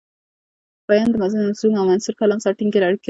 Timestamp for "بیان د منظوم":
0.87-1.73